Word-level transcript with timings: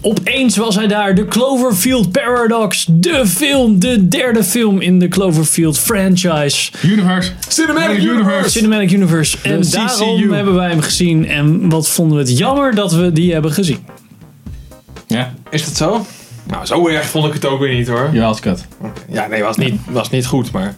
Opeens 0.00 0.56
was 0.56 0.74
hij 0.74 0.86
daar, 0.86 1.14
de 1.14 1.24
Cloverfield 1.26 2.12
Paradox, 2.12 2.86
de 2.90 3.26
film, 3.26 3.78
de 3.78 4.08
derde 4.08 4.44
film 4.44 4.80
in 4.80 4.98
de 4.98 5.08
Cloverfield 5.08 5.78
franchise. 5.78 6.70
Universe. 6.82 7.30
Cinematic 7.48 8.02
Universe. 8.02 8.50
Cinematic 8.50 8.90
Universe. 8.90 9.36
En 9.42 9.60
De 9.60 9.68
daarom 9.70 10.16
CCU. 10.18 10.34
hebben 10.34 10.54
wij 10.54 10.68
hem 10.70 10.80
gezien. 10.80 11.28
En 11.28 11.68
wat 11.68 11.88
vonden 11.88 12.16
we 12.18 12.22
het 12.24 12.38
jammer 12.38 12.74
dat 12.74 12.92
we 12.92 13.12
die 13.12 13.32
hebben 13.32 13.52
gezien. 13.52 13.78
Ja, 15.06 15.34
Is 15.50 15.64
dat 15.64 15.76
zo? 15.76 16.06
Nou, 16.46 16.66
zo 16.66 16.88
erg 16.88 17.06
vond 17.06 17.26
ik 17.26 17.32
het 17.32 17.46
ook 17.46 17.60
weer 17.60 17.74
niet 17.74 17.88
hoor. 17.88 18.08
ja, 18.12 18.24
als 18.26 18.40
kut. 18.40 18.66
Ja, 19.10 19.26
nee, 19.26 19.42
was 19.42 19.56
niet, 19.56 19.74
was 19.88 20.10
niet 20.10 20.26
goed, 20.26 20.50
maar... 20.52 20.74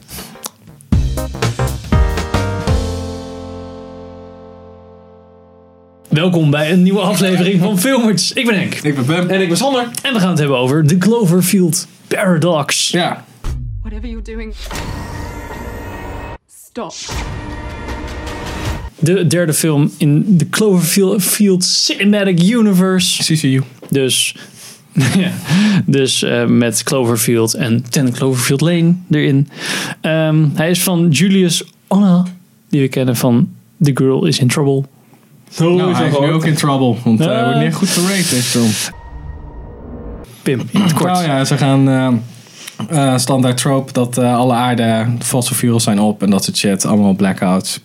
Welkom 6.17 6.51
bij 6.51 6.73
een 6.73 6.83
nieuwe 6.83 7.01
aflevering 7.01 7.61
van 7.61 7.79
Filmers. 7.79 8.33
Ik 8.33 8.47
ben 8.47 8.55
Henk. 8.55 8.75
Ik 8.75 8.95
ben 8.95 9.07
Bum. 9.07 9.29
En 9.29 9.41
ik 9.41 9.49
ben 9.49 9.57
Sander. 9.57 9.89
En 10.03 10.13
we 10.13 10.21
gaan 10.21 10.29
het 10.29 10.39
hebben 10.39 10.57
over 10.59 10.87
de 10.87 10.99
Cloverfield 10.99 11.87
Paradox. 12.07 12.91
Ja, 12.91 13.25
Whatever 13.83 14.09
you're 14.09 14.23
doing, 14.23 14.55
stop. 16.47 16.95
De 18.99 19.27
derde 19.27 19.55
film 19.55 19.91
in 19.97 20.37
de 20.37 20.49
Cloverfield 20.49 21.65
Cinematic 21.65 22.43
Universe. 22.43 23.35
CCU. 23.35 23.63
Dus, 23.91 24.37
ja, 25.19 25.33
dus 25.87 26.23
eh, 26.23 26.47
met 26.47 26.83
Cloverfield 26.83 27.55
en 27.55 27.85
Ten 27.91 28.13
Cloverfield 28.13 28.61
Lane 28.61 28.95
erin. 29.11 29.49
Ehm, 30.01 30.49
hij 30.55 30.71
is 30.71 30.83
van 30.83 31.09
Julius 31.09 31.65
Onna, 31.87 32.25
die 32.69 32.81
we 32.81 32.89
kennen 32.89 33.17
van 33.17 33.49
The 33.83 33.91
Girl 33.95 34.27
is 34.27 34.39
in 34.39 34.49
Trouble. 34.49 34.85
Nou, 35.59 35.95
hij 35.95 36.09
is 36.09 36.19
nu 36.19 36.33
ook 36.33 36.45
in 36.45 36.55
trouble, 36.55 36.95
want 37.05 37.19
hij 37.19 37.37
Ah. 37.41 37.45
wordt 37.45 37.61
niet 37.65 37.75
goed 37.75 37.89
gerate 37.89 38.13
deze 38.17 38.43
film. 38.43 38.71
Pim, 40.43 40.61
in 40.71 40.81
het 40.81 40.93
kort. 40.93 41.11
Nou 41.13 41.25
ja, 41.25 41.45
ze 41.45 41.57
gaan 41.57 41.89
eh, 41.89 42.13
eh, 43.13 43.19
standaard 43.19 43.57
trope 43.57 43.93
dat 43.93 44.19
eh, 44.19 44.37
alle 44.37 44.55
aarde 44.55 45.07
fossil 45.19 45.55
fuels 45.57 45.85
zijn 45.85 46.01
op 46.01 46.23
en 46.23 46.31
dat 46.31 46.45
soort 46.45 46.57
shit. 46.57 46.85
Allemaal 46.87 47.15
blackouts. 47.15 47.81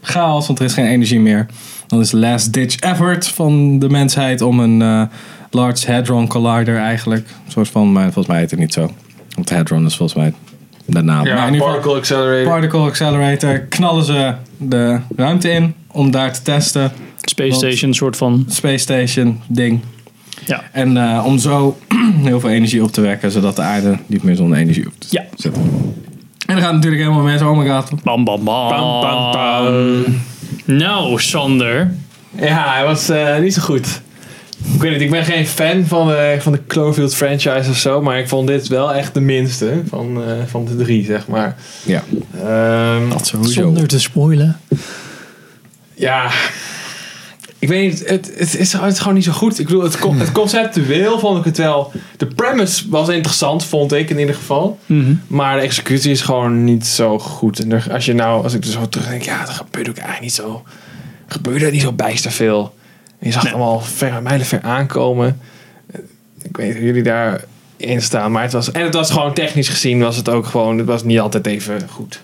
Chaos, 0.00 0.46
want 0.46 0.58
er 0.58 0.64
is 0.64 0.72
geen 0.74 0.86
energie 0.86 1.20
meer. 1.20 1.46
Dan 1.86 2.00
is 2.00 2.10
de 2.10 2.16
last 2.16 2.52
ditch 2.52 2.76
effort 2.78 3.26
van 3.28 3.78
de 3.78 3.88
mensheid 3.88 4.40
om 4.40 4.60
een 4.60 4.82
eh, 4.82 5.02
Large 5.50 5.92
Hadron 5.92 6.26
Collider 6.28 6.76
eigenlijk. 6.76 7.26
Een 7.46 7.52
soort 7.52 7.68
van, 7.68 7.92
maar 7.92 8.02
volgens 8.04 8.26
mij 8.26 8.38
heet 8.38 8.50
het 8.50 8.60
niet 8.60 8.72
zo. 8.72 8.90
Want 9.34 9.50
Hadron 9.50 9.84
is 9.86 9.96
volgens 9.96 10.18
mij 10.18 10.32
de 10.86 11.02
naam. 11.02 11.16
maar 11.24 11.26
Ja, 11.26 11.46
in 11.46 11.52
ieder 11.52 11.54
geval- 11.54 11.72
Particle 11.72 11.96
Accelerator. 11.98 12.52
Particle 12.52 12.80
Accelerator 12.80 13.58
knallen 13.60 14.04
ze 14.04 14.34
de 14.58 14.98
ruimte 15.16 15.50
in 15.50 15.74
om 15.94 16.10
daar 16.10 16.32
te 16.32 16.42
testen. 16.42 16.92
Space 17.20 17.56
Station, 17.56 17.94
soort 17.94 18.16
van. 18.16 18.44
Space 18.48 18.76
Station 18.78 19.40
ding. 19.46 19.80
Ja. 20.46 20.62
En 20.72 20.96
eh, 20.96 21.22
om 21.26 21.38
zo 21.38 21.76
heel 22.28 22.40
veel 22.40 22.50
energie 22.50 22.82
op 22.82 22.92
te 22.92 23.00
wekken, 23.00 23.30
zodat 23.30 23.56
de 23.56 23.62
aarde 23.62 23.98
niet 24.06 24.22
meer 24.22 24.36
zonder 24.36 24.58
energie 24.58 24.84
hoeft 24.84 25.00
te 25.00 25.06
Ja. 25.10 25.24
En 26.46 26.54
dan 26.54 26.64
gaan 26.64 26.74
natuurlijk 26.74 27.02
helemaal 27.02 27.24
mensen, 27.24 27.50
oh 27.50 27.58
my 27.58 27.68
god. 27.68 28.02
Bam, 28.02 28.24
bam, 28.24 28.44
bam. 28.44 28.68
Bam, 28.68 29.00
bam, 29.00 29.32
bam. 29.32 30.04
Nou, 30.64 31.20
Sander. 31.20 31.94
Ja, 32.38 32.72
hij 32.72 32.84
was 32.84 33.08
eh, 33.08 33.38
niet 33.38 33.54
zo 33.54 33.62
goed. 33.62 34.02
Ik 34.74 34.80
weet 34.80 34.90
niet, 34.92 35.00
ik 35.00 35.10
ben 35.10 35.24
geen 35.24 35.46
fan 35.46 35.84
van 35.84 36.06
de, 36.06 36.36
van 36.38 36.52
de 36.52 36.60
Cloverfield 36.66 37.14
franchise 37.14 37.70
of 37.70 37.76
zo, 37.76 38.02
maar 38.02 38.18
ik 38.18 38.28
vond 38.28 38.46
dit 38.46 38.68
wel 38.68 38.94
echt 38.94 39.14
de 39.14 39.20
minste 39.20 39.82
van, 39.88 40.22
eh, 40.22 40.32
van 40.46 40.64
de 40.64 40.76
drie, 40.76 41.04
zeg 41.04 41.26
maar. 41.28 41.56
Ja, 41.84 42.02
Ehm, 42.44 43.08
dat 43.08 43.26
sowieso. 43.26 43.62
Zonder 43.62 43.86
te 43.86 44.00
spoilen. 44.00 44.56
Ja, 45.94 46.30
ik 47.64 47.70
weet 47.70 47.90
niet, 47.90 48.08
het, 48.08 48.32
het, 48.36 48.56
is, 48.56 48.72
het 48.72 48.92
is 48.92 48.98
gewoon 48.98 49.14
niet 49.14 49.24
zo 49.24 49.32
goed. 49.32 49.58
Ik 49.58 49.66
bedoel, 49.66 49.82
het, 49.82 49.98
het 50.02 50.32
conceptueel 50.32 51.18
vond 51.18 51.38
ik 51.38 51.44
het 51.44 51.56
wel. 51.56 51.92
De 52.16 52.26
premise 52.26 52.88
was 52.88 53.08
interessant, 53.08 53.64
vond 53.64 53.92
ik 53.92 54.10
in 54.10 54.18
ieder 54.18 54.34
geval. 54.34 54.78
Maar 55.26 55.56
de 55.56 55.62
executie 55.62 56.10
is 56.10 56.20
gewoon 56.20 56.64
niet 56.64 56.86
zo 56.86 57.18
goed. 57.18 57.58
En 57.58 57.72
er, 57.72 57.86
als 57.92 58.04
je 58.04 58.14
nou, 58.14 58.42
als 58.42 58.54
ik 58.54 58.64
er 58.64 58.70
zo 58.70 58.88
terug 58.88 59.08
denk, 59.08 59.22
ja, 59.22 59.40
er 59.40 59.52
gebeurt 59.52 59.88
ook 59.88 59.96
eigenlijk 59.96 60.24
niet 60.24 60.34
zo. 60.34 60.62
Er 61.26 61.32
gebeurde 61.32 61.70
niet 61.70 61.80
zo 61.80 61.92
bijster 61.92 62.30
veel. 62.30 62.74
En 63.18 63.26
je 63.26 63.32
zag 63.32 63.42
het 63.42 63.52
allemaal 63.52 63.80
ver, 63.80 64.22
mijlen 64.22 64.46
ver 64.46 64.62
aankomen. 64.62 65.40
Ik 66.42 66.56
weet 66.56 66.66
niet 66.66 66.76
hoe 66.76 66.86
jullie 66.86 67.02
daarin 67.02 68.02
staan, 68.02 68.32
maar 68.32 68.42
het 68.42 68.52
was. 68.52 68.70
En 68.70 68.84
het 68.84 68.94
was 68.94 69.10
gewoon 69.10 69.34
technisch 69.34 69.68
gezien, 69.68 70.00
was 70.00 70.16
het 70.16 70.28
ook 70.28 70.46
gewoon. 70.46 70.78
Het 70.78 70.86
was 70.86 71.04
niet 71.04 71.20
altijd 71.20 71.46
even 71.46 71.88
goed. 71.88 72.22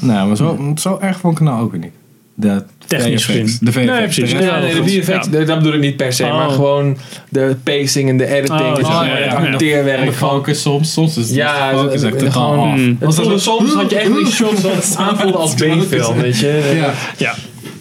Nou, 0.00 0.26
maar 0.26 0.36
zo, 0.36 0.72
zo 0.76 0.98
erg 1.00 1.18
vond 1.18 1.32
ik 1.32 1.38
het 1.38 1.48
nou 1.48 1.62
ook 1.62 1.70
weer 1.70 1.80
niet. 1.80 1.92
De 2.34 2.64
Technisch 2.98 3.24
gezien. 3.24 3.56
De 3.60 3.72
VFX. 3.72 3.86
Nee, 3.86 4.02
precies. 4.02 4.32
Nee, 4.32 4.40
de 4.42 4.74
goed. 4.76 4.90
VFX, 4.90 5.26
Ja. 5.30 5.44
dat 5.44 5.58
bedoel 5.58 5.72
ik 5.74 5.80
niet 5.80 5.96
per 5.96 6.12
se, 6.12 6.24
Oh. 6.24 6.36
maar 6.36 6.48
gewoon 6.50 6.96
de 7.28 7.56
pacing 7.62 8.08
en 8.08 8.16
de 8.16 8.26
editing 8.26 8.60
Oh, 8.60 8.76
ja, 8.80 9.04
het 9.04 9.34
acteerwerk 9.34 10.04
de 10.06 10.12
focus 10.12 10.62
soms. 10.62 10.92
Soms 10.92 11.16
is 11.16 11.30
Ja, 11.30 11.70
de 11.70 11.76
focus 11.76 12.02
het- 12.02 12.14
echt 12.14 12.18
totaal 12.24 12.64
af. 12.64 12.76
Mm. 12.76 12.96
Soms 13.36 13.72
had 13.74 13.90
je 13.90 13.96
echt 13.96 14.14
die 14.14 14.26
shots 14.40 14.62
dat 14.62 14.74
het 14.74 14.94
aanvoelde 14.98 15.38
als 15.38 15.54
B-film, 15.54 16.16
weet 16.20 16.38
je. 16.38 16.72
Ja. 16.76 16.92
Ja. 17.16 17.34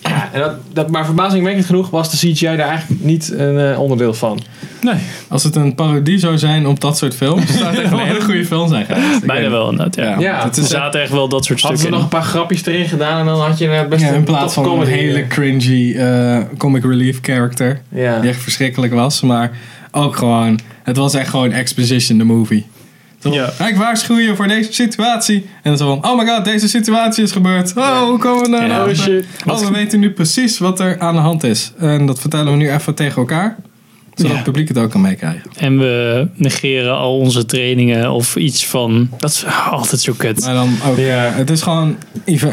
Ja, 0.04 0.30
en 0.34 0.40
dat, 0.40 0.54
dat, 0.74 0.90
maar 0.90 1.06
verbazingwekkend 1.06 1.66
genoeg 1.66 1.90
was 1.90 2.12
de 2.12 2.18
CGI 2.18 2.46
daar 2.46 2.60
eigenlijk 2.60 3.04
niet 3.04 3.34
een 3.38 3.60
eh, 3.60 3.80
onderdeel 3.80 4.14
van. 4.14 4.40
Nee, 4.82 4.96
Als 5.28 5.44
het 5.44 5.56
een 5.56 5.76
parodie 5.76 6.18
zou 6.18 6.38
zijn 6.38 6.68
op 6.68 6.80
dat 6.80 6.98
soort 6.98 7.16
films, 7.16 7.52
zou 7.58 7.66
het 7.66 7.80
echt 7.80 7.92
een 7.92 8.00
hele 8.00 8.22
goede 8.22 8.46
film 8.46 8.68
zijn 8.70 8.86
geweest. 8.86 9.26
Bijna 9.26 9.50
wel 9.50 9.70
inderdaad. 9.72 10.20
Ja. 10.20 10.44
Het 10.44 10.58
Er 10.58 10.64
is 10.64 10.70
zaten 10.70 11.02
echt 11.02 11.12
wel 11.12 11.28
dat 11.30 11.46
soort 11.46 11.62
Hadden 11.62 11.80
ze 11.80 11.86
stukken 11.86 12.04
nog 12.04 12.12
een 12.14 12.20
paar 12.20 12.30
grapjes 12.30 12.66
erin 12.66 12.88
gedaan 12.88 13.20
en 13.20 13.26
dan 13.26 13.42
had 13.42 13.58
je 13.58 13.68
het 13.68 13.90
best 13.90 14.02
Ja, 14.02 14.08
in 14.08 14.14
een 14.14 14.24
plaats 14.24 14.54
van 14.54 14.80
een 14.82 14.88
hele 14.88 15.28
cringy 15.28 15.96
eh, 15.98 16.40
comic 16.58 16.84
relief 16.84 17.20
character. 17.22 17.82
Ja. 17.90 18.20
Die 18.20 18.30
echt 18.30 18.42
verschrikkelijk 18.42 18.94
was. 18.94 19.22
Maar 19.22 19.52
ook 19.92 20.16
gewoon, 20.16 20.60
het 20.84 20.98
was 20.98 21.14
echt 21.14 21.30
gewoon 21.30 21.52
exposition 21.52 22.18
the 22.18 22.26
movie. 22.26 22.66
Ja. 23.20 23.50
Ik 23.68 23.76
waarschuw 23.76 24.18
je 24.18 24.36
voor 24.36 24.48
deze 24.48 24.74
situatie. 24.74 25.36
En 25.36 25.70
dan 25.70 25.78
zo 25.78 25.88
van, 25.88 26.12
oh 26.12 26.18
my 26.18 26.28
god, 26.28 26.46
deze 26.46 26.68
situatie 26.68 27.24
is 27.24 27.32
gebeurd. 27.32 27.74
Oh, 27.76 28.02
hoe 28.02 28.18
komen 28.18 28.44
we 28.44 28.50
daar 28.50 28.68
Ja. 28.68 28.68
nou 28.68 28.90
Oh 28.90 28.96
shit. 28.96 29.26
Oh, 29.46 29.60
we 29.60 29.72
weten 29.72 30.00
nu 30.00 30.12
precies 30.12 30.60
wat 30.60 30.80
er 30.80 31.00
aan 31.00 31.16
de 31.16 31.22
hand 31.22 31.44
is. 31.44 31.72
En 31.78 32.06
dat 32.06 32.20
vertellen 32.20 32.52
we 32.52 32.58
nu 32.58 32.72
even 32.72 32.96
tegen 32.96 33.18
elkaar. 33.18 33.56
Zodat 34.22 34.32
Ja. 34.32 34.36
het 34.44 34.44
publiek 34.52 34.68
het 34.68 34.78
ook 34.78 34.92
kan 34.92 35.02
meekrijgen. 35.02 35.42
En 35.58 35.80
we 35.80 36.28
negeren 36.36 36.96
al 36.98 37.18
onze 37.18 37.46
trainingen 37.46 38.12
of 38.12 38.36
iets 38.36 38.66
van. 38.66 39.10
Dat 39.18 39.30
is 39.30 39.46
altijd 39.70 40.02
zo 40.02 40.14
kut. 40.18 40.40
Maar 40.46 40.54
dan 40.54 40.70
ook, 40.88 40.98
Ja. 40.98 41.32
het 41.34 41.50
is 41.50 41.62
gewoon, 41.62 41.96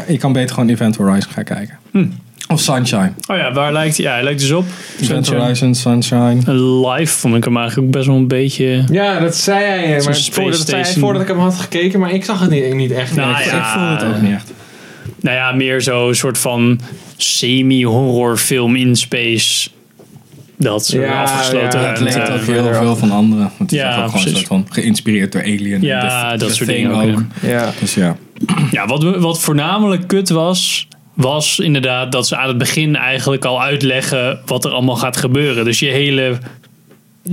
je 0.07 0.17
kan 0.19 0.33
beter 0.33 0.53
gewoon 0.53 0.69
Event 0.69 0.95
Horizon 0.95 1.31
gaan 1.31 1.43
kijken. 1.43 1.77
Hm. 1.91 2.05
Of 2.51 2.59
Sunshine. 2.59 3.11
Oh 3.27 3.37
ja, 3.37 3.53
waar 3.53 3.71
lijkt 3.73 3.97
hij? 3.97 4.05
Ja, 4.05 4.11
hij 4.13 4.23
lijkt 4.23 4.39
dus 4.39 4.51
op. 4.51 4.65
Event 4.93 5.05
Sunshine. 5.25 5.39
Horizon, 5.39 5.75
Sunshine. 5.75 6.53
Live 6.89 7.17
vond 7.17 7.35
ik 7.35 7.43
hem 7.43 7.57
eigenlijk 7.57 7.87
ook 7.87 7.93
best 7.93 8.07
wel 8.07 8.15
een 8.15 8.27
beetje. 8.27 8.83
Ja, 8.91 9.19
dat 9.19 9.35
zei 9.35 9.63
hij, 9.63 10.01
maar 10.03 10.15
voordat, 10.31 10.57
dat 10.57 10.69
zei 10.69 10.81
hij 10.83 10.93
voordat 10.93 11.21
ik 11.21 11.27
hem 11.27 11.37
had 11.39 11.55
gekeken, 11.55 11.99
maar 11.99 12.11
ik 12.13 12.23
zag 12.25 12.39
het 12.39 12.49
niet, 12.49 12.73
niet 12.73 12.91
echt. 12.91 13.15
Nou 13.15 13.31
Ik- 13.39 13.45
ja. 13.45 13.57
Ik 13.57 13.63
voel 13.79 13.87
het 13.89 14.15
ook 14.15 14.21
niet 14.21 14.33
echt. 14.33 14.51
Nou 15.21 15.35
ja, 15.35 15.51
meer 15.51 15.81
zo 15.81 16.13
soort 16.13 16.37
van 16.37 16.79
semi-horrorfilm 17.17 18.75
in 18.75 18.95
space. 18.95 19.69
Dat 20.61 20.85
soort 20.85 21.03
Ja, 21.03 21.21
afgesloten 21.21 21.81
ja, 21.81 21.87
Het 21.87 21.99
leek 21.99 22.29
ook 22.29 22.41
heel 22.41 22.73
veel 22.73 22.95
van 22.95 23.11
anderen. 23.11 23.51
Het 23.57 23.71
is 23.71 23.77
Ja, 23.77 23.87
ook 23.87 23.93
gewoon 23.93 24.05
een 24.05 24.11
precies. 24.11 24.31
soort 24.33 24.47
van 24.47 24.65
geïnspireerd 24.69 25.31
door 25.31 25.41
Alien. 25.41 25.81
Ja, 25.81 26.37
dat 26.37 26.55
soort 26.55 26.69
dingen 26.69 26.91
ook, 26.91 27.23
ja. 27.41 27.49
Ja. 27.49 27.71
Dus 27.79 27.93
ja. 27.93 28.15
Ja, 28.71 28.85
wat, 28.87 29.03
wat 29.17 29.39
voornamelijk 29.41 30.07
kut 30.07 30.29
was, 30.29 30.87
was 31.13 31.59
inderdaad 31.59 32.11
dat 32.11 32.27
ze 32.27 32.35
aan 32.37 32.47
het 32.47 32.57
begin 32.57 32.95
eigenlijk 32.95 33.45
al 33.45 33.61
uitleggen 33.61 34.39
wat 34.45 34.65
er 34.65 34.71
allemaal 34.71 34.95
gaat 34.95 35.17
gebeuren. 35.17 35.65
Dus 35.65 35.79
je 35.79 35.87
hele, 35.87 36.37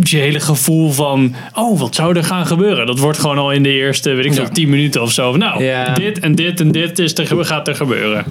je 0.02 0.16
hele 0.16 0.40
gevoel 0.40 0.90
van, 0.92 1.34
oh, 1.54 1.80
wat 1.80 1.94
zou 1.94 2.16
er 2.16 2.24
gaan 2.24 2.46
gebeuren? 2.46 2.86
Dat 2.86 2.98
wordt 2.98 3.18
gewoon 3.18 3.38
al 3.38 3.52
in 3.52 3.62
de 3.62 3.72
eerste, 3.72 4.10
weet 4.14 4.24
ik 4.24 4.34
veel, 4.34 4.42
Ja. 4.42 4.48
10 4.48 4.68
minuten 4.68 5.02
of 5.02 5.12
zo. 5.12 5.36
Nou, 5.36 5.64
Ja. 5.64 5.94
dit 5.94 6.18
en 6.18 6.34
dit 6.34 6.60
en 6.60 6.72
dit 6.72 6.98
is 6.98 7.18
er, 7.18 7.44
gaat 7.44 7.68
er 7.68 7.74
gebeuren. 7.74 8.24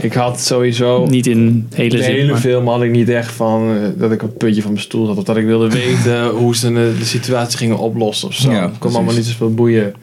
Ik 0.00 0.12
had 0.12 0.40
sowieso 0.40 1.06
Niet 1.06 1.26
in 1.26 1.66
hele 1.74 1.96
de 1.96 2.02
zin. 2.02 2.12
hele 2.14 2.30
maar- 2.30 2.40
film 2.40 2.68
had 2.68 2.82
ik 2.82 2.90
niet 2.90 3.08
echt 3.08 3.32
van 3.32 3.70
eh, 3.70 3.76
dat 3.96 4.12
ik 4.12 4.22
op 4.22 4.28
het 4.28 4.38
puntje 4.38 4.62
van 4.62 4.70
mijn 4.72 4.84
stoel 4.84 5.06
zat. 5.06 5.16
Of 5.16 5.24
dat 5.24 5.36
ik 5.36 5.44
wilde 5.44 5.68
weten 5.68 6.28
hoe 6.40 6.56
ze 6.56 6.72
de, 6.72 6.94
de 6.98 7.04
situatie 7.04 7.58
gingen 7.58 7.78
oplossen 7.78 8.28
of 8.28 8.34
zo. 8.34 8.50
Ja, 8.50 8.68
precies. 8.78 8.96
allemaal 8.96 9.14
niet 9.14 9.24
zoveel 9.26 9.54
boeien. 9.54 9.94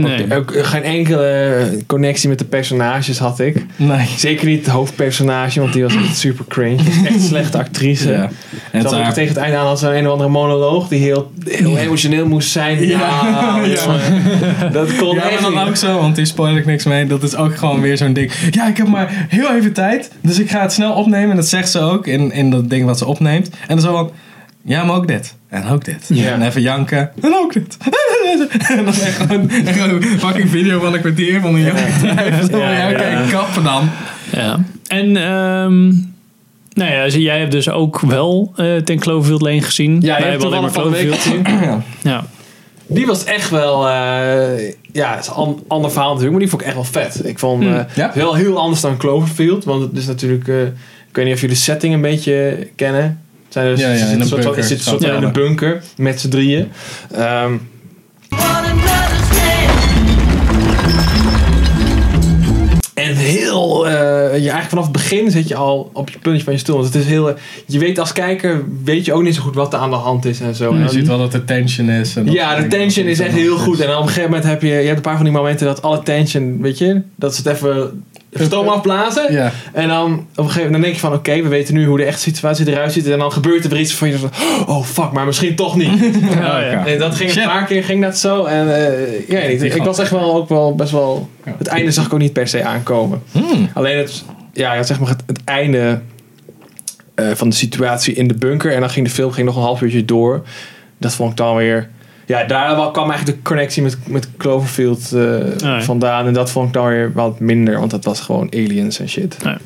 Nee. 0.00 0.34
Ook, 0.34 0.52
geen 0.66 0.82
enkele 0.82 1.68
connectie 1.86 2.28
met 2.28 2.38
de 2.38 2.44
personages 2.44 3.18
had 3.18 3.40
ik. 3.40 3.64
Nee. 3.76 4.08
Zeker 4.16 4.46
niet 4.46 4.64
het 4.64 4.74
hoofdpersonage, 4.74 5.60
want 5.60 5.72
die 5.72 5.82
was 5.82 5.94
echt 5.96 6.16
super 6.16 6.44
cringe. 6.48 6.82
Echt 7.04 7.22
slechte 7.22 7.58
actrice. 7.58 8.10
Ja. 8.10 8.30
En 8.72 8.82
Dan 8.82 9.12
tegen 9.12 9.28
het 9.28 9.36
einde 9.36 9.56
aan 9.56 9.66
had 9.66 9.78
ze 9.78 9.96
een 9.96 10.06
of 10.06 10.12
andere 10.12 10.30
monoloog 10.30 10.88
die 10.88 11.00
heel, 11.00 11.30
heel 11.44 11.76
emotioneel 11.76 12.26
moest 12.26 12.50
zijn. 12.50 12.86
Ja, 12.86 13.60
Ja. 13.64 14.68
dat 14.72 14.96
kon 14.96 15.14
ja, 15.14 15.30
echt 15.30 15.68
ook 15.68 15.76
zo, 15.76 15.98
want 15.98 16.16
die 16.16 16.24
spoil 16.24 16.56
ik 16.56 16.66
niks 16.66 16.84
mee. 16.84 17.06
Dat 17.06 17.22
is 17.22 17.36
ook 17.36 17.56
gewoon 17.56 17.80
weer 17.80 17.96
zo'n 17.96 18.12
ding. 18.12 18.32
Ja, 18.50 18.68
ik 18.68 18.76
heb 18.76 18.86
maar 18.86 19.26
heel 19.28 19.54
even 19.54 19.72
tijd, 19.72 20.10
dus 20.22 20.38
ik 20.38 20.50
ga 20.50 20.60
het 20.60 20.72
snel 20.72 20.92
opnemen. 20.92 21.30
En 21.30 21.36
dat 21.36 21.48
zegt 21.48 21.70
ze 21.70 21.80
ook 21.80 22.06
in, 22.06 22.32
in 22.32 22.50
dat 22.50 22.70
ding 22.70 22.84
wat 22.84 22.98
ze 22.98 23.06
opneemt. 23.06 23.48
En 23.48 23.76
dan 23.76 23.80
zo 23.80 23.92
van, 23.92 24.10
ja, 24.64 24.84
maar 24.84 24.96
ook 24.96 25.08
dit. 25.08 25.34
En 25.48 25.66
ook 25.66 25.84
dit. 25.84 26.06
Ja. 26.08 26.32
En 26.32 26.42
even 26.42 26.60
janken. 26.62 27.10
En 27.22 27.34
ook 27.34 27.52
dit. 27.52 27.76
en 28.68 28.84
dat 28.84 28.94
is 28.94 29.00
echt 29.00 29.16
gewoon, 29.16 29.50
echt 29.50 29.80
gewoon 29.80 30.02
een 30.02 30.18
fucking 30.18 30.50
video 30.50 30.80
van 30.80 30.94
een 30.94 31.00
kwartier 31.00 31.40
van 31.40 31.54
een 31.54 31.60
jongen. 31.60 31.84
Ja, 32.60 32.90
oké, 32.90 33.30
kappen 33.30 33.62
dan. 33.62 33.88
Ja. 34.32 34.64
En 34.86 35.16
ehm, 35.16 35.86
Nou 36.74 36.92
ja, 36.92 37.08
zie- 37.08 37.22
jij 37.22 37.38
hebt 37.38 37.52
dus 37.52 37.68
ook 37.70 38.00
wel 38.00 38.52
eh 38.56 38.76
Ten 38.76 38.98
Cloverfield 38.98 39.40
Lane 39.42 39.62
gezien. 39.62 40.00
Ja, 40.00 40.16
je 40.16 40.22
Wij 40.22 40.30
hebt 40.30 40.42
hebben 40.42 40.58
alleen 40.58 40.70
toevallig 40.72 40.74
maar 40.74 40.82
van 40.82 40.92
de 40.92 40.96
week 40.98 41.22
Cloverfield. 41.22 41.58
gezien. 41.58 41.82
Ja. 42.12 42.24
Die 42.86 43.06
was 43.06 43.24
echt 43.24 43.50
wel, 43.50 43.88
eh, 43.88 43.92
ja, 44.92 45.10
het 45.14 45.20
is 45.20 45.26
een 45.26 45.34
an- 45.34 45.62
ander 45.68 45.90
verhaal 45.90 46.08
natuurlijk, 46.14 46.30
maar 46.32 46.40
die 46.40 46.48
vond 46.50 46.60
ik 46.62 46.66
echt 46.68 46.76
wel 46.76 46.84
vet. 47.02 47.26
Ik 47.26 47.38
vond 47.38 47.62
Ja? 47.64 47.86
het 47.90 48.14
wel 48.14 48.34
heel 48.34 48.58
anders 48.58 48.80
dan 48.80 48.96
Cloverfield, 48.96 49.64
want 49.64 49.82
het 49.82 49.96
is 49.96 50.06
natuurlijk, 50.06 50.48
eh, 50.48 50.62
ik 50.62 50.72
weet 51.16 51.24
niet 51.24 51.34
of 51.34 51.40
jullie 51.40 51.56
de 51.56 51.62
setting 51.62 51.94
een 51.94 52.00
beetje 52.00 52.68
kennen. 52.76 53.20
Zijn 53.50 53.66
dus, 53.66 53.80
Ja, 53.80 53.86
ja, 53.88 53.92
in 53.92 54.08
zit 54.08 54.20
een 54.20 54.26
soort 54.26 54.42
bunker. 54.44 54.78
soort 54.80 55.02
in 55.02 55.22
een 55.22 55.32
bunker 55.32 55.82
met 55.96 56.20
z'n 56.20 56.28
drieën. 56.28 56.68
Ehm, 57.14 57.52
En 62.94 63.16
heel, 63.16 63.86
eh, 63.86 63.92
je 63.92 64.30
eigenlijk 64.30 64.68
vanaf 64.68 64.84
het 64.84 64.92
begin 64.92 65.30
zit 65.30 65.48
je 65.48 65.54
al 65.54 65.90
op 65.92 66.10
je 66.10 66.18
puntje 66.18 66.44
van 66.44 66.52
je 66.52 66.58
stoel. 66.58 66.76
Want 66.76 66.94
het 66.94 67.02
is 67.02 67.08
heel, 67.08 67.34
je 67.66 67.78
weet 67.78 67.98
als 67.98 68.12
kijker, 68.12 68.64
weet 68.84 69.04
je 69.04 69.12
ook 69.12 69.22
niet 69.22 69.34
zo 69.34 69.42
goed 69.42 69.54
wat 69.54 69.72
er 69.72 69.78
aan 69.78 69.90
de 69.90 69.96
hand 69.96 70.24
is 70.24 70.40
en 70.40 70.54
zo. 70.54 70.74
Je 70.74 70.82
En 70.82 70.90
ziet 70.90 71.06
wel 71.06 71.18
dat 71.18 71.34
er 71.34 71.44
tension 71.44 71.88
is. 71.90 72.16
En 72.16 72.32
ja, 72.32 72.56
de 72.56 72.66
tension 72.66 73.06
is 73.06 73.20
echt 73.20 73.34
heel 73.34 73.56
goed. 73.56 73.80
En 73.80 73.86
dan 73.86 73.96
op 73.96 74.02
een 74.02 74.08
gegeven 74.08 74.30
moment 74.30 74.48
heb 74.48 74.62
je, 74.62 74.68
je 74.68 74.74
hebt 74.74 74.96
een 74.96 75.00
paar 75.02 75.16
van 75.16 75.24
die 75.24 75.34
momenten 75.34 75.66
dat 75.66 75.82
alle 75.82 76.02
tension, 76.02 76.62
weet 76.62 76.78
je, 76.78 77.00
dat 77.16 77.34
ze 77.34 77.48
het 77.48 77.56
even 77.56 78.04
stoom 78.32 78.68
afblazen. 78.78 79.32
Ja. 79.32 79.52
En 79.72 79.88
dan 79.88 80.12
op 80.12 80.18
een 80.36 80.44
gegeven 80.44 80.56
moment 80.56 80.72
dan 80.72 80.80
denk 80.80 80.94
je 80.94 81.00
van, 81.00 81.12
oké, 81.12 81.42
we 81.42 81.48
weten 81.48 81.74
nu 81.74 81.86
hoe 81.86 81.96
de 81.96 82.04
echte 82.04 82.20
situatie 82.20 82.68
eruit 82.68 82.92
ziet. 82.92 83.08
En 83.08 83.18
dan 83.18 83.32
gebeurt 83.32 83.64
er 83.64 83.70
weer 83.70 83.80
iets 83.80 83.94
van 83.94 84.08
je 84.08 84.18
van, 84.18 84.30
oh 84.76 84.84
fuck, 84.84 85.12
maar 85.12 85.26
misschien 85.26 85.56
toch 85.56 85.76
niet. 85.76 85.88
Oh, 86.30 86.46
ja. 86.46 86.86
En 86.86 86.98
dat 86.98 87.14
ging 87.14 87.34
een 87.34 87.44
paar 87.44 87.64
keer 87.64 87.84
ging 87.84 88.02
dat 88.02 88.18
zo. 88.18 88.44
En 88.44 88.74
eh, 88.76 89.28
ja, 89.28 89.48
niet. 89.48 89.62
ik 89.62 89.82
was 89.82 89.98
echt 89.98 90.10
wel 90.10 90.34
ook 90.34 90.48
wel 90.48 90.74
best 90.74 90.90
wel. 90.90 91.28
Het 91.56 91.66
einde 91.66 91.90
zag 91.90 92.06
ik 92.06 92.12
ook 92.12 92.18
niet 92.18 92.32
per 92.32 92.48
se 92.48 92.64
aankomen. 92.64 93.22
Hmm. 93.32 93.68
Alleen 93.74 93.98
het, 93.98 94.24
ja, 94.52 94.82
zeg 94.82 95.00
maar 95.00 95.08
het, 95.08 95.22
het 95.26 95.44
einde 95.44 96.00
eh, 97.14 97.30
van 97.34 97.48
de 97.48 97.54
situatie 97.54 98.14
in 98.14 98.28
de 98.28 98.34
bunker. 98.34 98.72
En 98.72 98.80
dan 98.80 98.90
ging 98.90 99.06
de 99.06 99.12
film 99.12 99.32
ging 99.32 99.46
nog 99.46 99.56
een 99.56 99.62
half 99.62 99.82
uurtje 99.82 100.04
door. 100.04 100.42
Dat 100.98 101.14
vond 101.14 101.30
ik 101.30 101.36
dan 101.36 101.56
weer. 101.56 101.88
Ja, 102.30 102.44
daar 102.44 102.76
wel 102.76 102.90
kwam 102.90 103.10
eigenlijk 103.10 103.38
de 103.38 103.44
connectie 103.44 103.82
met, 103.82 103.98
met 104.06 104.28
Cloverfield 104.36 105.12
eh, 105.12 105.58
ja. 105.58 105.82
vandaan. 105.82 106.26
En 106.26 106.32
dat 106.32 106.50
vond 106.50 106.66
ik 106.66 106.72
dan 106.72 106.86
weer 106.86 107.12
wat 107.12 107.40
minder. 107.40 107.78
Want 107.78 107.90
dat 107.90 108.04
was 108.04 108.20
gewoon 108.20 108.52
aliens 108.54 108.98
en 108.98 109.08
shit. 109.08 109.36
Ja. 109.42 109.58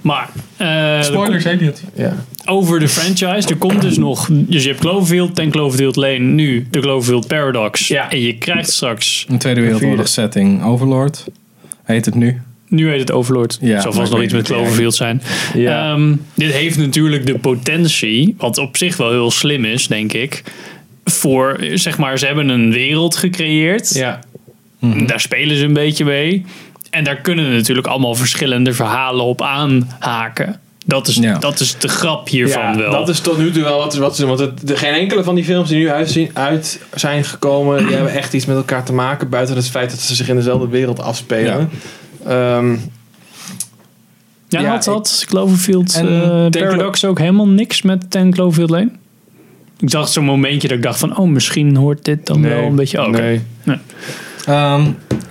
Maar 0.00 0.28
eh, 0.56 1.02
Spoilers, 1.02 1.44
Elliot. 1.44 1.82
Ja. 1.94 2.16
over 2.44 2.80
de 2.80 2.88
franchise. 2.88 3.48
Er 3.48 3.56
komt 3.56 3.80
dus 3.80 3.96
nog. 3.96 4.28
Dus 4.32 4.62
je 4.62 4.68
hebt 4.68 4.80
Cloverfield, 4.80 5.34
Ten 5.34 5.50
Cloverfield 5.50 5.96
Lane, 5.96 6.18
nu 6.18 6.66
de 6.70 6.80
Cloverfield 6.80 7.26
Paradox. 7.26 7.88
Ja. 7.88 8.10
En 8.10 8.20
je 8.20 8.38
krijgt 8.38 8.70
straks. 8.70 9.26
Een 9.28 9.38
Tweede 9.38 9.60
Wereldoorlog 9.60 10.08
setting. 10.08 10.64
Overlord. 10.64 11.24
Heet 11.82 12.04
het 12.04 12.14
nu. 12.14 12.40
Nu 12.68 12.90
heet 12.90 13.00
het 13.00 13.12
Overlord. 13.12 13.58
Ja, 13.60 13.80
Zal 13.80 13.92
vast 13.92 14.12
nog 14.12 14.22
iets 14.22 14.32
met. 14.32 14.46
Cloverfield 14.46 14.94
zijn. 14.94 15.22
Ja. 15.54 15.92
Ehm, 15.92 16.14
dit 16.34 16.52
heeft 16.52 16.78
natuurlijk 16.78 17.26
de 17.26 17.38
potentie, 17.38 18.34
wat 18.38 18.58
op 18.58 18.76
zich 18.76 18.96
wel 18.96 19.10
heel 19.10 19.30
slim 19.30 19.64
is, 19.64 19.86
denk 19.86 20.12
ik. 20.12 20.42
Voor, 21.10 21.60
zeg 21.74 21.98
maar, 21.98 22.18
ze 22.18 22.26
hebben 22.26 22.48
een 22.48 22.72
wereld 22.72 23.16
gecreëerd. 23.16 23.94
ja. 23.94 24.18
Daar 25.06 25.20
spelen 25.20 25.56
ze 25.56 25.64
een 25.64 25.72
beetje 25.72 26.04
mee. 26.04 26.44
En 26.90 27.04
daar 27.04 27.16
kunnen 27.16 27.52
natuurlijk 27.52 27.86
allemaal 27.86 28.14
verschillende 28.14 28.72
verhalen 28.72 29.24
op 29.24 29.42
aanhaken. 29.42 30.60
Dat 30.86 31.08
is, 31.08 31.16
Ja. 31.16 31.38
dat 31.38 31.60
is 31.60 31.78
de 31.78 31.88
grap 31.88 32.28
hiervan 32.28 32.62
ja, 32.62 32.76
wel. 32.76 32.90
dat 32.90 33.08
is 33.08 33.20
tot 33.20 33.38
nu 33.38 33.50
toe 33.50 33.62
wel 33.62 33.78
wat, 33.78 33.94
wat 33.94 34.16
ze 34.16 34.26
doen. 34.26 34.36
Want 34.36 34.40
het, 34.62 34.78
geen 34.78 34.92
enkele 34.92 35.24
van 35.24 35.34
die 35.34 35.44
films 35.44 35.68
die 35.68 35.78
nu 35.78 35.90
uitzien, 35.90 36.30
uit 36.32 36.80
zijn 36.94 37.24
gekomen, 37.24 37.86
die 37.86 37.94
hebben 37.94 38.12
echt 38.12 38.32
iets 38.32 38.46
met 38.46 38.56
elkaar 38.56 38.84
te 38.84 38.92
maken. 38.92 39.28
Buiten 39.28 39.56
het 39.56 39.68
feit 39.68 39.90
dat 39.90 40.00
ze 40.00 40.14
zich 40.14 40.28
in 40.28 40.36
dezelfde 40.36 40.68
wereld 40.68 41.00
afspelen. 41.00 41.70
Ja, 42.26 42.62
ja, 44.60 44.64
had 44.64 44.84
dat 44.84 45.24
Cloverfield 45.28 45.94
En 45.94 46.06
Ten 46.50 46.62
Paradox 46.62 47.04
ook 47.04 47.18
helemaal 47.18 47.48
niks 47.48 47.82
met 47.82 48.10
Ten 48.10 48.30
Cloverfield 48.30 48.70
Lane? 48.70 48.90
Ik 49.80 49.90
dacht 49.90 50.12
zo'n 50.12 50.24
momentje 50.24 50.68
dat 50.68 50.76
ik 50.76 50.82
dacht 50.82 50.98
van, 50.98 51.16
oh, 51.16 51.28
misschien 51.28 51.76
hoort 51.76 52.04
dit 52.04 52.26
dan 52.26 52.42
wel 52.42 52.62
een 52.62 52.74
beetje... 52.74 53.00
Oh, 53.00 53.08
oké. 53.08 53.40
nee. 53.62 53.76
Ehm, 54.46 54.82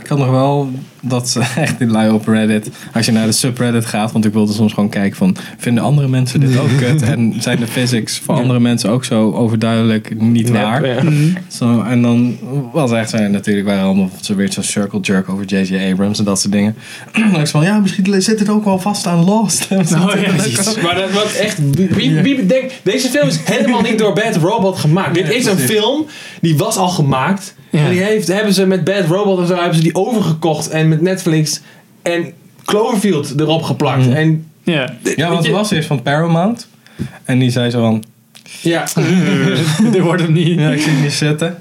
had 0.10 0.18
nog 0.18 0.30
wel 0.30 0.72
dat 1.02 1.30
ze 1.30 1.40
echt 1.56 1.82
in 1.82 1.92
lui 1.92 2.12
op 2.12 2.28
Reddit, 2.28 2.70
als 2.94 3.06
je 3.06 3.12
naar 3.12 3.26
de 3.26 3.32
subreddit 3.32 3.86
gaat, 3.86 4.12
want 4.12 4.26
ik 4.26 4.34
wilde 4.34 4.54
soms 4.54 4.74
gewoon 4.74 4.90
kijken 4.90 5.18
van, 5.18 5.36
vinden 5.58 5.84
andere 5.84 6.08
mensen 6.08 6.40
dit 6.40 6.58
ook 6.58 6.78
kut? 6.78 7.02
En 7.02 7.34
zijn 7.40 7.60
de 7.60 7.68
physics 7.68 8.20
voor 8.20 8.36
andere 8.36 8.60
mensen 8.60 8.90
ook 8.90 9.06
zo 9.06 9.32
overduidelijk 9.32 10.22
niet 10.22 10.50
waar? 10.50 10.88
Ja. 10.88 11.02
Zo, 11.48 11.82
en 11.82 12.02
dan 12.02 12.38
was 12.74 12.92
echt 12.92 13.10
zo, 13.10 13.18
natuurlijk 13.18 13.68
waren 13.68 13.84
allemaal 13.84 14.10
zo 14.22 14.36
weer 14.36 14.52
zo'n 14.52 14.64
circle 14.64 15.00
jerk 15.00 15.30
over 15.30 15.46
J.J. 15.46 15.92
Abrams 15.92 16.20
en 16.20 16.26
dat 16.26 16.40
soort 16.40 16.54
dingen. 16.54 16.76
Ik 17.40 17.48
van, 17.48 17.64
ja, 17.64 17.80
misschien 17.80 18.22
zit 18.22 18.40
het 18.40 18.50
ook 18.50 18.66
wel 18.66 18.80
vast 18.80 19.08
aan 19.08 19.24
Lost. 19.26 19.68
Oh, 20.00 20.12
ja, 20.22 20.82
Maar 20.82 20.96
dat 20.96 21.12
wordt 21.12 21.36
echt. 21.36 21.60
Wie, 21.96 22.22
wie, 22.22 22.36
bedenkt. 22.36 22.74
Deze 22.84 23.10
film 23.10 23.28
is 23.28 23.40
helemaal 23.44 23.82
niet 23.82 23.98
door 23.98 24.14
Bad 24.14 24.36
Robot 24.36 24.78
gemaakt. 24.78 25.14
Dit 25.14 25.30
is 25.30 25.46
een 25.46 25.58
film 25.58 26.06
die 26.42 26.58
was 26.58 26.78
al 26.78 26.90
gemaakt. 26.90 27.56
Ja. 27.70 27.80
En 27.80 27.90
die 27.92 28.02
heeft, 28.02 28.28
hebben 28.28 28.54
ze 28.54 28.66
met 28.66 28.84
Bad 28.84 29.06
Robot 29.06 29.40
en 29.40 29.48
zo 29.48 29.56
hebben 29.56 29.76
ze 29.76 29.82
die 29.82 29.96
overgekocht. 29.96 30.70
En 30.70 30.88
met 30.88 31.02
Netflix 31.02 31.62
en 32.02 32.34
Cloverfield 32.66 33.40
erop 33.40 33.64
geplakt. 33.64 34.06
Mhm. 34.06 34.16
En 34.16 34.46
Ja. 34.64 34.94
Ja, 35.16 35.30
want 35.30 35.44
het 35.44 35.54
was 35.56 35.72
eerst 35.72 35.88
van 35.88 36.02
Paramount. 36.02 36.68
En 37.24 37.40
die 37.40 37.50
zei 37.50 37.70
zo 37.70 37.82
van, 37.82 38.04
ja. 38.62 38.86
Dit 39.92 40.02
wordt 40.02 40.22
hem 40.22 40.34
niet. 40.34 40.60
ja, 40.60 40.70
ik 40.70 40.82
zie 40.82 40.92
het 40.92 41.02
niet 41.02 41.14
zitten. 41.14 41.58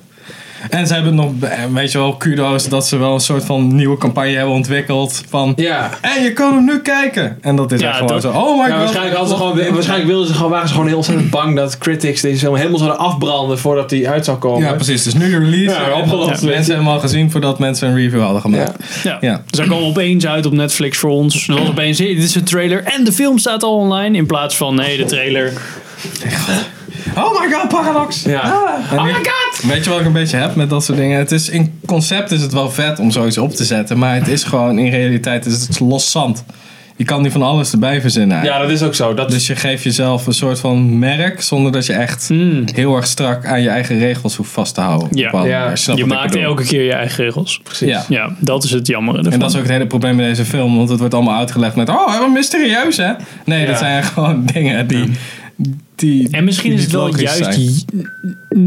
En 0.70 0.86
ze 0.86 0.94
hebben 0.94 1.14
nog, 1.14 1.30
weet 1.72 1.92
je 1.92 1.98
wel, 1.98 2.16
kudo's 2.16 2.68
dat 2.68 2.86
ze 2.86 2.96
wel 2.96 3.14
een 3.14 3.20
soort 3.20 3.44
van 3.44 3.74
nieuwe 3.74 3.96
campagne 3.98 4.30
hebben 4.36 4.54
ontwikkeld. 4.54 5.22
Van, 5.28 5.52
Ja. 5.56 5.90
en 6.00 6.22
je 6.22 6.32
kan 6.32 6.54
hem 6.54 6.64
nu 6.64 6.80
kijken. 6.80 7.38
En 7.40 7.56
dat 7.56 7.72
is 7.72 7.80
Ja, 7.80 7.88
echt 7.88 7.96
gewoon 7.96 8.12
dat- 8.12 8.22
zo, 8.22 8.28
oh 8.30 8.58
my 8.62 8.64
Ja, 8.68 8.70
god. 8.70 8.78
waarschijnlijk, 8.78 9.16
hadden 9.16 9.36
ze 9.36 9.42
gewoon, 9.42 9.72
waarschijnlijk 9.72 10.08
wilden 10.10 10.26
ze 10.26 10.34
gewoon, 10.34 10.50
waren 10.50 10.66
ze 10.68 10.72
gewoon 10.72 10.86
heel 10.88 10.96
ontzettend 10.96 11.30
bang 11.30 11.56
dat 11.56 11.78
critics 11.78 12.20
deze 12.20 12.38
film 12.38 12.56
helemaal 12.56 12.78
zouden 12.78 12.98
afbranden 12.98 13.58
voordat 13.58 13.88
die 13.88 14.08
uit 14.08 14.24
zou 14.24 14.38
komen. 14.38 14.68
Ja, 14.68 14.72
precies. 14.74 15.02
Dus 15.02 15.14
nu 15.14 15.30
de 15.30 15.38
release. 15.38 15.80
Ja, 15.80 16.00
opgelost, 16.00 16.28
dat. 16.28 16.42
Mensen 16.42 16.64
hebben 16.66 16.84
hem 16.84 16.94
al 16.94 17.00
gezien 17.00 17.30
voordat 17.30 17.58
mensen 17.58 17.88
een 17.88 17.94
review 17.96 18.20
hadden 18.22 18.40
gemaakt. 18.40 18.72
Ja. 19.02 19.10
Ja. 19.10 19.18
Ja. 19.20 19.42
Dus 19.50 19.58
dan 19.58 19.66
kwam 19.68 19.82
opeens 19.82 20.26
uit 20.26 20.46
op 20.46 20.52
Netflix 20.52 20.98
voor 20.98 21.10
ons. 21.10 21.48
Er 21.48 21.54
was 21.58 21.68
opeens, 21.68 21.98
dit 21.98 22.18
is 22.22 22.34
een 22.34 22.44
trailer 22.44 22.82
en 22.84 23.04
de 23.04 23.12
film 23.12 23.38
staat 23.38 23.62
al 23.62 23.76
online. 23.76 24.16
In 24.16 24.26
plaats 24.26 24.56
van, 24.56 24.74
nee, 24.74 24.96
de 24.96 25.04
trailer. 25.04 25.52
Oh 27.24 27.40
my 27.40 27.52
god, 27.52 27.68
Paradox! 27.68 28.22
Ja. 28.22 28.40
Ah. 28.40 28.92
Oh 28.92 29.04
my 29.04 29.12
god! 29.12 29.62
Weet 29.62 29.84
je 29.84 29.90
wat 29.90 30.00
ik 30.00 30.06
een 30.06 30.12
beetje 30.12 30.36
heb 30.36 30.54
met 30.54 30.70
dat 30.70 30.84
soort 30.84 30.98
dingen? 30.98 31.18
Het 31.18 31.32
is, 31.32 31.48
in 31.48 31.80
concept 31.86 32.30
is 32.30 32.42
het 32.42 32.52
wel 32.52 32.70
vet 32.70 32.98
om 32.98 33.10
zoiets 33.10 33.38
op 33.38 33.54
te 33.54 33.64
zetten. 33.64 33.98
Maar 33.98 34.14
het 34.14 34.28
is 34.28 34.44
gewoon, 34.44 34.78
in 34.78 34.90
realiteit 34.90 35.46
is 35.46 35.66
het 35.66 35.80
los 35.80 36.10
zand. 36.10 36.44
Je 36.96 37.04
kan 37.04 37.22
niet 37.22 37.32
van 37.32 37.42
alles 37.42 37.72
erbij 37.72 38.00
verzinnen. 38.00 38.44
Ja, 38.44 38.58
dat 38.58 38.70
is 38.70 38.82
ook 38.82 38.94
zo. 38.94 39.14
Dat 39.14 39.30
Dus 39.30 39.46
je 39.46 39.56
geeft 39.56 39.82
jezelf 39.82 40.26
een 40.26 40.32
soort 40.32 40.60
van 40.60 40.98
merk 40.98 41.42
zonder 41.42 41.72
dat 41.72 41.86
je 41.86 41.92
echt 41.92 42.28
Hmm. 42.28 42.64
heel 42.74 42.96
erg 42.96 43.06
strak 43.06 43.46
aan 43.46 43.62
je 43.62 43.68
eigen 43.68 43.98
regels 43.98 44.36
hoeft 44.36 44.50
vast 44.50 44.74
te 44.74 44.80
houden. 44.80 45.08
Ja. 45.10 45.72
Je 45.94 46.06
maakt 46.06 46.36
elke 46.36 46.64
keer 46.64 46.82
je 46.82 46.92
eigen 46.92 47.24
regels. 47.24 47.60
precies. 47.62 47.88
Ja. 47.88 48.04
Ja, 48.08 48.30
dat 48.38 48.64
is 48.64 48.70
het 48.70 48.86
jammer 48.86 49.16
ervan. 49.16 49.32
En 49.32 49.38
dat 49.38 49.50
is 49.50 49.56
ook 49.56 49.62
het 49.62 49.70
hele 49.72 49.86
probleem 49.86 50.16
met 50.16 50.26
deze 50.26 50.44
film. 50.44 50.76
Want 50.76 50.88
het 50.88 50.98
wordt 50.98 51.14
allemaal 51.14 51.38
uitgelegd 51.38 51.76
met... 51.76 51.88
Oh, 51.88 52.18
wat 52.18 52.30
mysterieus 52.32 52.96
hè? 52.96 53.12
Nee, 53.44 53.66
dat 53.66 53.78
zijn 53.78 54.02
gewoon 54.12 54.46
dingen 54.52 54.86
die... 54.86 55.10
die 55.98 56.28
En 56.30 56.44
misschien 56.44 56.70
die 56.70 56.78
is 56.78 56.84
het 56.84 56.92
wel 56.94 57.16
juist, 57.18 57.36
zijn. 57.54 57.84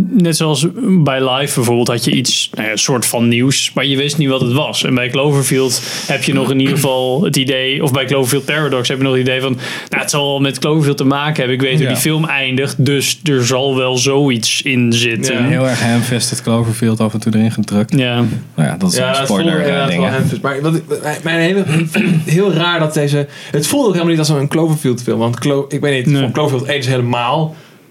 net 0.10 0.38
zoals 0.38 0.68
bij 1.04 1.30
Live 1.34 1.56
bijvoorbeeld, 1.56 1.88
had 1.88 2.04
je 2.06 2.12
iets, 2.12 2.50
nou 2.54 2.66
ja, 2.66 2.72
een 2.72 2.78
soort 2.78 3.06
van 3.06 3.28
nieuws, 3.28 3.72
maar 3.74 3.86
je 3.86 3.98
wist 3.98 4.18
niet 4.18 4.30
wat 4.30 4.42
het 4.42 4.52
was. 4.54 4.84
En 4.84 4.96
bij 4.96 5.10
Cloverfield 5.10 5.82
heb 6.08 6.24
je 6.24 6.34
nog 6.34 6.52
in 6.52 6.60
ieder 6.60 6.76
geval 6.76 7.24
het 7.24 7.36
idee, 7.36 7.84
of 7.84 7.92
bij 7.92 8.06
Cloverfield 8.06 8.46
Paradox 8.46 8.88
heb 8.88 8.98
je 8.98 9.04
nog 9.04 9.12
het 9.14 9.22
idee 9.22 9.42
van, 9.42 9.52
nou, 9.90 10.02
het 10.02 10.10
zal 10.10 10.28
wel 10.28 10.40
met 10.40 10.60
Cloverfield 10.60 10.98
te 10.98 11.04
maken 11.04 11.36
hebben. 11.36 11.54
Ik 11.56 11.62
weet 11.62 11.74
hoe 11.74 11.84
Ja. 11.84 11.88
die 11.88 11.98
film 11.98 12.26
eindigt, 12.26 12.86
dus 12.86 13.20
er 13.24 13.46
zal 13.46 13.76
wel 13.76 13.98
zoiets 13.98 14.62
in 14.62 14.94
zitten. 14.94 15.34
Ja. 15.36 15.40
Ja, 15.42 15.48
Heel 15.48 15.68
erg 15.68 15.82
hamfisted 15.82 16.42
Cloverfield 16.42 17.00
af 17.00 17.14
en 17.14 17.20
toe 17.20 17.36
erin 17.36 17.52
gedrukt. 17.52 17.92
Nou 17.94 18.28
ja, 18.56 18.76
dat 18.78 18.92
is 18.92 18.98
Ja, 18.98 19.20
een 19.20 19.26
spoiler 19.26 19.52
voelde 19.54 19.70
eh. 19.70 20.42
Maar 20.42 20.62
wat, 20.62 20.76
ik- 20.76 20.84
mijn- 21.02 21.18
mijn 21.24 21.40
hele, 21.40 21.66
heel 22.26 22.54
raar 22.54 22.80
dat 22.80 22.94
deze... 22.94 23.28
Het 23.52 23.68
voelde 23.68 23.86
ook 23.88 23.94
helemaal 23.94 24.14
niet 24.16 24.20
als 24.30 24.30
een 24.30 24.48
Cloverfield 24.48 25.02
film. 25.04 25.20
Want 25.20 25.40
Clo, 25.40 25.66
ik 25.70 25.80
weet 25.82 26.06
niet, 26.06 26.14
Nee. 26.14 26.22
van 26.22 26.32
Cloverfield 26.32 26.70
1 26.70 26.78
is 26.78 26.88
helemaal 26.88 27.20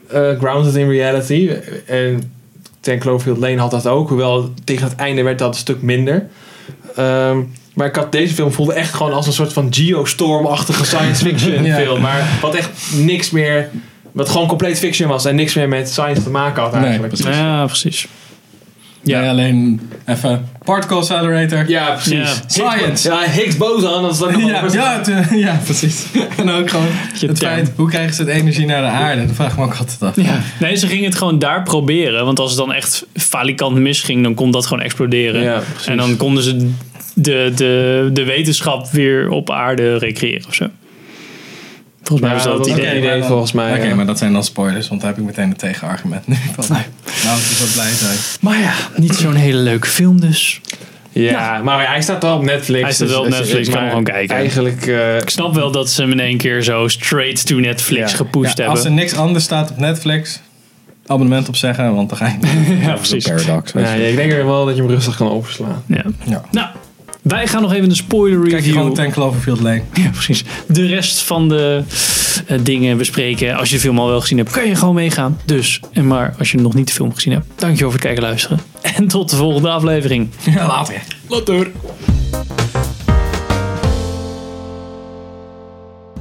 eh, 0.08 0.38
grounded 0.38 0.74
in 0.74 0.88
reality. 0.88 1.50
En 1.86 2.32
ten 2.80 2.98
Cloverfield 2.98 3.38
Lane 3.38 3.58
had 3.58 3.70
dat 3.70 3.86
ook. 3.86 4.08
Hoewel 4.08 4.52
tegen 4.64 4.84
het 4.88 4.96
einde 4.96 5.22
werd 5.22 5.38
dat 5.38 5.48
een 5.54 5.60
stuk 5.60 5.82
minder. 5.82 6.26
Ehm, 6.96 7.38
maar 7.74 7.86
ik 7.86 7.94
had 7.96 8.12
deze 8.12 8.34
film 8.34 8.52
voelde 8.52 8.72
echt 8.72 8.94
gewoon 8.94 9.12
als 9.12 9.26
een 9.26 9.32
soort 9.32 9.52
van 9.52 9.68
Geostorm-achtige 9.74 10.84
science 10.84 11.24
fiction 11.24 11.64
Ja. 11.64 11.76
film. 11.76 12.00
Maar 12.00 12.38
wat 12.40 12.54
echt 12.54 12.70
niks 12.94 13.30
meer... 13.30 13.68
Wat 14.12 14.28
gewoon 14.28 14.46
compleet 14.46 14.78
fiction 14.78 15.08
was 15.08 15.24
en 15.24 15.34
niks 15.34 15.54
meer 15.54 15.68
met 15.68 15.88
science 15.90 16.22
te 16.22 16.30
maken 16.30 16.62
had 16.62 16.72
Nee, 16.72 16.82
eigenlijk. 16.82 17.14
precies. 17.14 17.36
ja 17.36 17.64
precies. 17.66 18.08
Ja. 19.02 19.28
Alleen 19.28 19.80
even 20.06 20.48
particle 20.64 20.96
accelerator. 20.96 21.68
Ja, 21.68 21.90
precies. 21.90 22.40
Ja. 22.54 22.72
Higgs, 22.76 23.02
ja, 23.02 23.20
Higgs 23.22 23.56
boson, 23.56 24.02
dat 24.02 24.12
is 24.12 24.18
dan 24.18 24.38
Ja, 24.46 24.64
ja, 24.72 24.96
het, 24.98 25.08
eh, 25.30 25.38
ja, 25.40 25.60
precies. 25.64 26.04
En 26.36 26.50
ook 26.50 26.70
gewoon 26.70 26.86
Je 27.18 27.26
het 27.26 27.38
term. 27.38 27.52
feit, 27.52 27.72
hoe 27.76 27.88
krijgen 27.88 28.14
ze 28.14 28.22
het 28.22 28.30
energie 28.30 28.66
naar 28.66 28.82
de 28.82 28.88
aarde? 28.88 29.26
Dan 29.26 29.34
vraag 29.34 29.50
ik 29.52 29.58
me 29.58 29.64
ook 29.64 29.74
altijd 29.74 30.02
af. 30.02 30.16
Ja. 30.16 30.40
Nee, 30.60 30.76
ze 30.76 30.86
gingen 30.86 31.04
het 31.04 31.14
gewoon 31.14 31.38
daar 31.38 31.62
proberen. 31.62 32.24
Want 32.24 32.38
als 32.38 32.50
het 32.50 32.58
dan 32.58 32.72
echt 32.72 33.06
falikant 33.14 33.76
misging, 33.78 34.22
dan 34.22 34.34
kon 34.34 34.50
dat 34.50 34.66
gewoon 34.66 34.82
exploderen. 34.82 35.42
Ja, 35.42 35.62
en 35.86 35.96
dan 35.96 36.16
konden 36.16 36.42
ze 36.42 36.70
de, 37.14 37.52
de, 37.54 38.10
de 38.12 38.24
wetenschap 38.24 38.90
weer 38.90 39.28
op 39.28 39.50
aarde 39.50 39.98
recreëren 39.98 40.48
of 40.48 40.54
zo. 40.54 40.66
Volgens 42.02 42.28
mij 42.28 42.36
was 42.36 42.44
dat 42.44 42.66
het 42.66 42.76
dat 42.76 42.94
idee. 42.94 43.22
volgens 43.22 43.52
mij. 43.52 43.74
Oké, 43.74 43.86
ja. 43.86 43.94
maar 43.94 44.06
dat 44.06 44.18
zijn 44.18 44.32
dan 44.32 44.44
spoilers, 44.44 44.88
want 44.88 45.00
daar 45.00 45.10
heb 45.10 45.18
ik 45.18 45.24
meteen 45.26 45.50
een 45.50 45.56
tegenargument 45.56 46.26
nu 46.26 46.36
van. 46.54 46.76
Nou, 47.30 47.42
ik 47.42 47.48
dus 47.48 47.58
wel 47.58 47.68
blij 47.84 47.92
zijn. 47.94 48.16
Maar 48.40 48.58
ja, 48.58 48.72
niet 48.96 49.14
zo'n 49.14 49.34
hele 49.34 49.58
leuke 49.58 49.86
film 49.86 50.20
dus. 50.20 50.60
Ja, 51.12 51.60
maar 51.64 51.88
hij 51.88 52.02
staat 52.02 52.22
wel 52.22 52.36
op 52.36 52.42
Netflix. 52.44 52.82
Hij 52.82 52.92
staat 52.92 53.08
wel 53.08 53.20
op 53.20 53.26
dus- 53.26 53.38
Netflix, 53.38 53.64
kan 53.68 53.72
maar 53.72 53.82
hem 53.82 53.90
gewoon 53.90 54.04
kijken. 54.04 54.36
Eigenlijk, 54.36 54.86
eh, 54.86 55.16
Ik 55.16 55.30
snap 55.30 55.54
wel 55.54 55.70
dat 55.70 55.90
ze 55.90 56.00
hem 56.02 56.10
in 56.10 56.20
één 56.20 56.36
keer 56.36 56.62
zo 56.62 56.88
straight 56.88 57.46
to 57.46 57.56
Netflix 57.56 58.10
Ja. 58.10 58.16
gepusht 58.16 58.58
Ja, 58.58 58.64
als 58.66 58.78
er 58.78 58.84
hebben. 58.84 59.02
niks 59.04 59.14
anders 59.16 59.44
staat 59.44 59.70
op 59.70 59.76
Netflix, 59.76 60.40
abonnement 61.06 61.48
opzeggen, 61.48 61.94
want 61.94 62.08
dan 62.08 62.18
ga 62.18 62.26
je 62.40 62.76
Ja, 62.86 62.92
precies. 62.92 63.24
Paradox. 63.24 63.72
ja, 63.72 63.92
ik 63.92 64.16
denk 64.16 64.32
er 64.32 64.46
wel 64.46 64.64
dat 64.64 64.76
je 64.76 64.82
hem 64.82 64.90
rustig 64.90 65.16
kan 65.16 65.30
overslaan. 65.30 65.82
Ja. 65.86 66.02
Ja. 66.24 66.42
Nou, 66.50 66.68
wij 67.22 67.46
gaan 67.46 67.62
nog 67.62 67.72
even 67.72 67.88
de 67.88 67.94
spoiler 67.94 68.38
Kijk 68.40 68.50
je 68.50 68.56
review. 68.56 68.72
gewoon 68.72 68.94
Ten 68.94 69.10
Cloverfield 69.10 69.60
Lane. 69.60 69.82
Ja, 69.92 70.08
precies. 70.10 70.44
De 70.66 70.86
rest 70.86 71.20
van 71.20 71.48
de 71.48 71.82
dingen 72.62 72.96
bespreken. 72.96 73.56
Als 73.56 73.68
je 73.68 73.74
de 73.74 73.80
film 73.80 73.98
al 73.98 74.06
wel 74.08 74.20
gezien 74.20 74.38
hebt, 74.38 74.50
kan 74.50 74.66
je 74.66 74.74
gewoon 74.74 74.94
meegaan. 74.94 75.38
Dus, 75.44 75.80
en 75.92 76.06
maar 76.06 76.34
als 76.38 76.50
je 76.50 76.58
nog 76.58 76.74
niet 76.74 76.86
de 76.86 76.92
film 76.92 77.14
gezien 77.14 77.32
hebt, 77.32 77.46
dankjewel 77.56 77.90
voor 77.90 78.00
het 78.00 78.00
kijken 78.00 78.22
en 78.22 78.28
luisteren. 78.28 78.60
En 78.96 79.08
tot 79.08 79.30
de 79.30 79.36
volgende 79.36 79.70
aflevering. 79.70 80.28
Ja, 80.44 80.66
later. 80.66 81.02
Later. 81.28 81.70